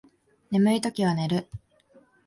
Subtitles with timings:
[0.49, 1.47] 眠いときは寝る